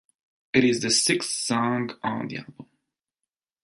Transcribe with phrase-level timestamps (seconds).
[0.51, 2.65] It is the sixth song on the album.